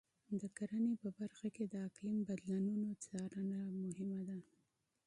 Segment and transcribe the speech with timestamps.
[0.41, 4.37] د کرنې په برخه کې د اقلیم بدلونونو څارنه لازمي ده.